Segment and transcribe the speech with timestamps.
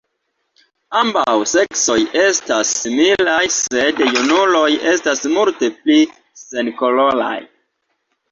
[0.99, 5.99] Ambaŭ seksoj estas similaj, sed junuloj estas multe pli
[6.45, 7.37] senkoloraj.